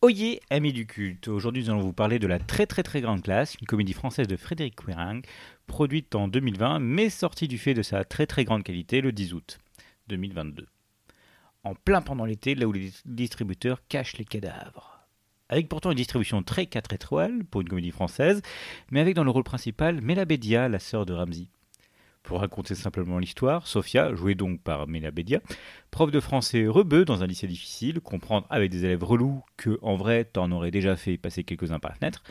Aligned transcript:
Oyez, 0.00 0.40
amis 0.48 0.72
du 0.72 0.86
culte, 0.86 1.26
aujourd'hui 1.26 1.64
nous 1.64 1.70
allons 1.70 1.80
vous 1.80 1.92
parler 1.92 2.20
de 2.20 2.28
la 2.28 2.38
très 2.38 2.66
très 2.66 2.84
très 2.84 3.00
grande 3.00 3.20
classe, 3.20 3.56
une 3.60 3.66
comédie 3.66 3.94
française 3.94 4.28
de 4.28 4.36
Frédéric 4.36 4.76
Quérang, 4.76 5.22
produite 5.66 6.14
en 6.14 6.28
2020 6.28 6.78
mais 6.78 7.10
sortie 7.10 7.48
du 7.48 7.58
fait 7.58 7.74
de 7.74 7.82
sa 7.82 8.04
très 8.04 8.24
très 8.26 8.44
grande 8.44 8.62
qualité 8.62 9.00
le 9.00 9.10
10 9.10 9.34
août 9.34 9.58
2022. 10.06 10.68
En 11.64 11.74
plein 11.74 12.00
pendant 12.00 12.26
l'été, 12.26 12.54
là 12.54 12.68
où 12.68 12.72
les 12.72 12.92
distributeurs 13.06 13.80
cachent 13.88 14.18
les 14.18 14.24
cadavres. 14.24 15.00
Avec 15.48 15.68
pourtant 15.68 15.90
une 15.90 15.96
distribution 15.96 16.44
très 16.44 16.66
4 16.66 16.92
étoiles 16.92 17.42
pour 17.42 17.62
une 17.62 17.68
comédie 17.68 17.90
française, 17.90 18.40
mais 18.92 19.00
avec 19.00 19.16
dans 19.16 19.24
le 19.24 19.30
rôle 19.30 19.42
principal 19.42 20.00
Mela 20.00 20.26
Bédia, 20.26 20.68
la 20.68 20.78
sœur 20.78 21.06
de 21.06 21.12
Ramsey. 21.12 21.48
Pour 22.22 22.40
raconter 22.40 22.74
simplement 22.74 23.18
l'histoire, 23.18 23.66
Sophia, 23.66 24.14
jouée 24.14 24.34
donc 24.34 24.60
par 24.62 24.86
Mena 24.86 25.10
Bedia, 25.10 25.40
prof 25.90 26.10
de 26.10 26.20
français 26.20 26.66
rebeu 26.66 27.04
dans 27.04 27.22
un 27.22 27.26
lycée 27.26 27.46
difficile, 27.46 28.00
comprendre 28.00 28.46
avec 28.50 28.70
des 28.70 28.84
élèves 28.84 29.02
relous 29.02 29.42
que, 29.56 29.78
en 29.80 29.96
vrai, 29.96 30.24
t'en 30.24 30.50
aurais 30.50 30.70
déjà 30.70 30.94
fait 30.96 31.16
passer 31.16 31.44
quelques-uns 31.44 31.78
par 31.78 31.92
la 31.92 31.96
fenêtre, 31.96 32.22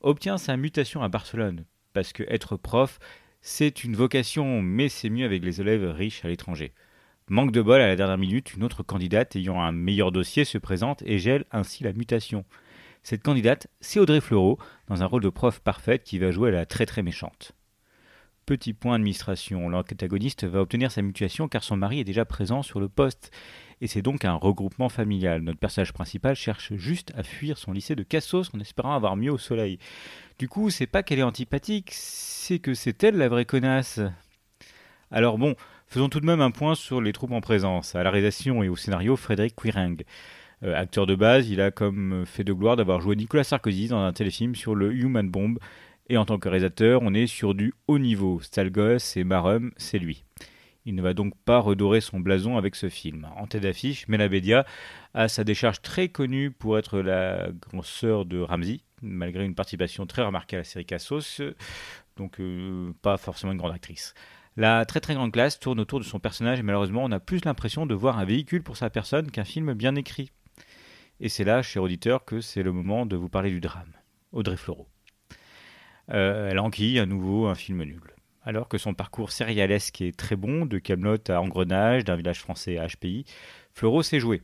obtient 0.00 0.38
sa 0.38 0.56
mutation 0.56 1.02
à 1.02 1.08
Barcelone. 1.08 1.64
Parce 1.92 2.12
que 2.12 2.22
être 2.28 2.56
prof, 2.56 2.98
c'est 3.42 3.84
une 3.84 3.96
vocation, 3.96 4.62
mais 4.62 4.88
c'est 4.88 5.10
mieux 5.10 5.26
avec 5.26 5.44
les 5.44 5.60
élèves 5.60 5.90
riches 5.90 6.24
à 6.24 6.28
l'étranger. 6.28 6.72
Manque 7.28 7.52
de 7.52 7.60
bol 7.60 7.80
à 7.80 7.88
la 7.88 7.96
dernière 7.96 8.18
minute, 8.18 8.54
une 8.54 8.64
autre 8.64 8.82
candidate 8.82 9.36
ayant 9.36 9.60
un 9.60 9.72
meilleur 9.72 10.12
dossier 10.12 10.44
se 10.44 10.58
présente 10.58 11.02
et 11.02 11.18
gèle 11.18 11.44
ainsi 11.50 11.84
la 11.84 11.92
mutation. 11.92 12.44
Cette 13.02 13.22
candidate, 13.22 13.68
c'est 13.80 14.00
Audrey 14.00 14.20
Fleurot, 14.20 14.58
dans 14.86 15.02
un 15.02 15.06
rôle 15.06 15.22
de 15.22 15.28
prof 15.28 15.60
parfaite 15.60 16.04
qui 16.04 16.18
va 16.18 16.30
jouer 16.30 16.50
à 16.50 16.52
la 16.52 16.66
très 16.66 16.86
très 16.86 17.02
méchante. 17.02 17.52
Petit 18.44 18.72
point 18.72 18.96
administration, 18.96 19.68
l'antagoniste 19.68 20.44
va 20.44 20.62
obtenir 20.62 20.90
sa 20.90 21.00
mutation 21.00 21.46
car 21.46 21.62
son 21.62 21.76
mari 21.76 22.00
est 22.00 22.04
déjà 22.04 22.24
présent 22.24 22.62
sur 22.62 22.80
le 22.80 22.88
poste. 22.88 23.30
Et 23.80 23.86
c'est 23.86 24.02
donc 24.02 24.24
un 24.24 24.34
regroupement 24.34 24.88
familial. 24.88 25.42
Notre 25.42 25.60
personnage 25.60 25.92
principal 25.92 26.34
cherche 26.34 26.72
juste 26.74 27.12
à 27.16 27.22
fuir 27.22 27.56
son 27.56 27.72
lycée 27.72 27.94
de 27.94 28.02
Cassos 28.02 28.50
en 28.52 28.58
espérant 28.58 28.94
avoir 28.94 29.14
mieux 29.16 29.30
au 29.30 29.38
soleil. 29.38 29.78
Du 30.40 30.48
coup, 30.48 30.70
c'est 30.70 30.88
pas 30.88 31.04
qu'elle 31.04 31.20
est 31.20 31.24
antipathique, 31.24 31.90
c'est 31.92 32.58
que 32.58 32.74
c'est 32.74 33.04
elle 33.04 33.16
la 33.16 33.28
vraie 33.28 33.44
connasse? 33.44 34.00
Alors 35.12 35.38
bon, 35.38 35.54
faisons 35.86 36.08
tout 36.08 36.20
de 36.20 36.26
même 36.26 36.40
un 36.40 36.50
point 36.50 36.74
sur 36.74 37.00
les 37.00 37.12
troupes 37.12 37.32
en 37.32 37.40
présence. 37.40 37.94
À 37.94 38.02
la 38.02 38.10
réalisation 38.10 38.64
et 38.64 38.68
au 38.68 38.76
scénario, 38.76 39.14
Frédéric 39.14 39.54
Quirang. 39.54 40.02
Euh, 40.64 40.80
acteur 40.80 41.06
de 41.06 41.14
base, 41.14 41.48
il 41.48 41.60
a 41.60 41.70
comme 41.70 42.24
fait 42.26 42.44
de 42.44 42.52
gloire 42.52 42.76
d'avoir 42.76 43.00
joué 43.00 43.14
Nicolas 43.14 43.44
Sarkozy 43.44 43.88
dans 43.88 44.02
un 44.02 44.12
téléfilm 44.12 44.54
sur 44.56 44.74
le 44.74 44.92
Human 44.92 45.28
Bomb 45.28 45.58
et 46.12 46.18
en 46.18 46.26
tant 46.26 46.38
que 46.38 46.46
réalisateur, 46.46 47.00
on 47.02 47.14
est 47.14 47.26
sur 47.26 47.54
du 47.54 47.72
haut 47.88 47.98
niveau. 47.98 48.38
Stalgos 48.42 49.16
et 49.16 49.24
Marum, 49.24 49.72
c'est 49.78 49.98
lui. 49.98 50.24
Il 50.84 50.94
ne 50.94 51.00
va 51.00 51.14
donc 51.14 51.32
pas 51.46 51.58
redorer 51.58 52.02
son 52.02 52.20
blason 52.20 52.58
avec 52.58 52.74
ce 52.74 52.90
film. 52.90 53.26
En 53.38 53.46
tête 53.46 53.62
d'affiche, 53.62 54.06
Melabedia 54.08 54.66
a 55.14 55.28
sa 55.28 55.42
décharge 55.42 55.80
très 55.80 56.10
connue 56.10 56.50
pour 56.50 56.76
être 56.76 56.98
la 56.98 57.48
grande 57.52 57.86
sœur 57.86 58.26
de 58.26 58.40
Ramsey, 58.40 58.80
malgré 59.00 59.46
une 59.46 59.54
participation 59.54 60.04
très 60.04 60.20
remarquée 60.20 60.56
à 60.56 60.58
la 60.58 60.64
série 60.64 60.84
Cassos, 60.84 61.40
donc 62.18 62.40
euh, 62.40 62.92
pas 63.00 63.16
forcément 63.16 63.52
une 63.52 63.58
grande 63.58 63.72
actrice. 63.72 64.12
La 64.58 64.84
très 64.84 65.00
très 65.00 65.14
grande 65.14 65.32
classe 65.32 65.58
tourne 65.58 65.80
autour 65.80 65.98
de 65.98 66.04
son 66.04 66.18
personnage 66.18 66.58
et 66.58 66.62
malheureusement 66.62 67.04
on 67.04 67.10
a 67.10 67.20
plus 67.20 67.42
l'impression 67.46 67.86
de 67.86 67.94
voir 67.94 68.18
un 68.18 68.26
véhicule 68.26 68.62
pour 68.62 68.76
sa 68.76 68.90
personne 68.90 69.30
qu'un 69.30 69.44
film 69.44 69.72
bien 69.72 69.94
écrit. 69.94 70.30
Et 71.20 71.30
c'est 71.30 71.44
là, 71.44 71.62
cher 71.62 71.82
auditeur, 71.82 72.26
que 72.26 72.42
c'est 72.42 72.62
le 72.62 72.72
moment 72.72 73.06
de 73.06 73.16
vous 73.16 73.30
parler 73.30 73.48
du 73.48 73.60
drame. 73.60 73.94
Audrey 74.32 74.58
Fleurot. 74.58 74.88
Euh, 76.10 76.50
elle 76.50 76.58
enquille 76.58 76.98
à 76.98 77.06
nouveau 77.06 77.46
un 77.46 77.54
film 77.54 77.82
nul. 77.84 78.00
Alors 78.44 78.68
que 78.68 78.78
son 78.78 78.94
parcours 78.94 79.30
sérialesque 79.30 80.00
est 80.00 80.16
très 80.16 80.36
bon, 80.36 80.66
de 80.66 80.78
Camelot 80.78 81.18
à 81.28 81.40
Engrenage, 81.40 82.04
d'un 82.04 82.16
village 82.16 82.40
français 82.40 82.78
à 82.78 82.86
HPI, 82.86 83.24
Fleurot 83.72 84.02
s'est 84.02 84.20
joué. 84.20 84.42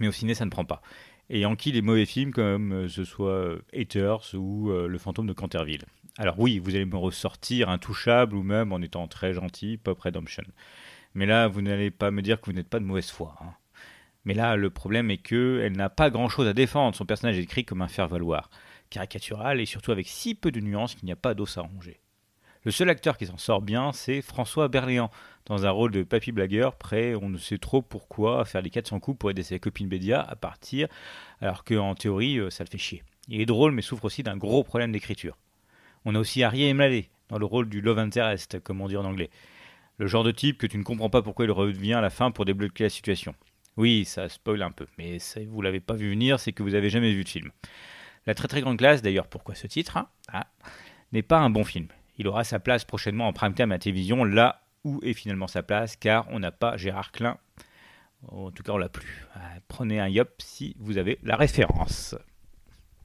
Mais 0.00 0.08
au 0.08 0.12
ciné, 0.12 0.34
ça 0.34 0.44
ne 0.44 0.50
prend 0.50 0.64
pas. 0.64 0.82
Et 1.30 1.46
enquille 1.46 1.72
les 1.72 1.82
mauvais 1.82 2.06
films 2.06 2.32
comme 2.32 2.72
euh, 2.72 2.88
ce 2.88 3.04
soit 3.04 3.30
euh, 3.30 3.62
Haters 3.72 4.34
ou 4.34 4.70
Le 4.70 4.98
fantôme 4.98 5.26
de 5.26 5.32
Canterville. 5.32 5.84
Alors 6.18 6.38
oui, 6.40 6.58
vous 6.58 6.74
allez 6.74 6.86
me 6.86 6.96
ressortir 6.96 7.68
intouchable 7.68 8.36
ou 8.36 8.42
même 8.42 8.72
en 8.72 8.80
étant 8.80 9.06
très 9.06 9.34
gentil, 9.34 9.76
Pop 9.76 10.00
Redemption. 10.00 10.44
Mais 11.14 11.26
là, 11.26 11.46
vous 11.48 11.62
n'allez 11.62 11.90
pas 11.90 12.10
me 12.10 12.22
dire 12.22 12.40
que 12.40 12.46
vous 12.46 12.52
n'êtes 12.52 12.68
pas 12.68 12.80
de 12.80 12.84
mauvaise 12.84 13.10
foi. 13.10 13.36
Hein. 13.40 13.52
Mais 14.26 14.34
là, 14.34 14.56
le 14.56 14.70
problème 14.70 15.10
est 15.10 15.16
que 15.16 15.62
elle 15.64 15.76
n'a 15.76 15.88
pas 15.88 16.10
grand-chose 16.10 16.48
à 16.48 16.52
défendre. 16.52 16.96
Son 16.96 17.06
personnage 17.06 17.38
est 17.38 17.42
écrit 17.42 17.64
comme 17.64 17.80
un 17.80 17.88
faire-valoir 17.88 18.50
caricatural 18.90 19.60
et 19.60 19.66
surtout 19.66 19.92
avec 19.92 20.06
si 20.08 20.34
peu 20.34 20.50
de 20.50 20.60
nuances 20.60 20.94
qu'il 20.94 21.06
n'y 21.06 21.12
a 21.12 21.16
pas 21.16 21.34
d'os 21.34 21.56
à 21.56 21.62
ronger. 21.62 22.00
Le 22.64 22.72
seul 22.72 22.90
acteur 22.90 23.16
qui 23.16 23.26
s'en 23.26 23.38
sort 23.38 23.62
bien, 23.62 23.92
c'est 23.92 24.22
François 24.22 24.66
Berléand, 24.66 25.12
dans 25.46 25.64
un 25.64 25.70
rôle 25.70 25.92
de 25.92 26.02
papy 26.02 26.32
blagueur, 26.32 26.74
prêt, 26.74 27.14
on 27.14 27.28
ne 27.28 27.38
sait 27.38 27.58
trop 27.58 27.80
pourquoi, 27.80 28.40
à 28.40 28.44
faire 28.44 28.62
les 28.62 28.70
400 28.70 28.98
coups 28.98 29.16
pour 29.16 29.30
aider 29.30 29.44
ses 29.44 29.60
copines 29.60 29.88
Bédia 29.88 30.20
à 30.20 30.34
partir, 30.34 30.88
alors 31.40 31.62
qu'en 31.62 31.94
théorie, 31.94 32.38
euh, 32.38 32.50
ça 32.50 32.64
le 32.64 32.68
fait 32.68 32.78
chier. 32.78 33.04
Il 33.28 33.40
est 33.40 33.46
drôle, 33.46 33.70
mais 33.70 33.82
souffre 33.82 34.06
aussi 34.06 34.24
d'un 34.24 34.36
gros 34.36 34.64
problème 34.64 34.90
d'écriture. 34.90 35.36
On 36.04 36.16
a 36.16 36.18
aussi 36.18 36.42
Harry 36.42 36.68
Emlalé, 36.68 37.08
dans 37.28 37.38
le 37.38 37.46
rôle 37.46 37.68
du 37.68 37.80
love 37.80 38.00
interest, 38.00 38.58
comme 38.58 38.80
on 38.80 38.88
dit 38.88 38.96
en 38.96 39.04
anglais. 39.04 39.30
Le 39.98 40.08
genre 40.08 40.24
de 40.24 40.32
type 40.32 40.58
que 40.58 40.66
tu 40.66 40.78
ne 40.78 40.82
comprends 40.82 41.10
pas 41.10 41.22
pourquoi 41.22 41.44
il 41.44 41.52
revient 41.52 41.94
à 41.94 42.00
la 42.00 42.10
fin 42.10 42.32
pour 42.32 42.44
débloquer 42.44 42.82
la 42.82 42.90
situation. 42.90 43.36
Oui, 43.76 44.04
ça 44.04 44.28
spoil 44.28 44.62
un 44.62 44.70
peu, 44.70 44.86
mais 44.96 45.18
si 45.18 45.44
vous 45.44 45.60
l'avez 45.60 45.80
pas 45.80 45.94
vu 45.94 46.10
venir, 46.10 46.40
c'est 46.40 46.52
que 46.52 46.62
vous 46.62 46.74
avez 46.74 46.88
jamais 46.88 47.12
vu 47.12 47.24
de 47.24 47.28
film. 47.28 47.50
La 48.26 48.34
très 48.34 48.48
très 48.48 48.60
grande 48.60 48.78
classe, 48.78 49.02
d'ailleurs, 49.02 49.28
pourquoi 49.28 49.54
ce 49.54 49.66
titre 49.66 49.96
hein, 49.96 50.08
ah, 50.32 50.46
n'est 51.12 51.22
pas 51.22 51.38
un 51.38 51.50
bon 51.50 51.64
film. 51.64 51.88
Il 52.18 52.26
aura 52.26 52.44
sa 52.44 52.58
place 52.58 52.84
prochainement 52.84 53.28
en 53.28 53.32
prime 53.32 53.54
time 53.54 53.72
à 53.72 53.78
télévision, 53.78 54.24
là 54.24 54.62
où 54.84 55.00
est 55.02 55.12
finalement 55.12 55.46
sa 55.46 55.62
place, 55.62 55.96
car 55.96 56.26
on 56.30 56.38
n'a 56.38 56.52
pas 56.52 56.76
Gérard 56.76 57.12
Klein. 57.12 57.38
En 58.28 58.50
tout 58.50 58.62
cas, 58.62 58.72
on 58.72 58.78
l'a 58.78 58.88
plus. 58.88 59.26
Ah, 59.34 59.40
prenez 59.68 60.00
un 60.00 60.08
yop 60.08 60.30
si 60.38 60.74
vous 60.78 60.96
avez 60.96 61.18
la 61.22 61.36
référence. 61.36 62.16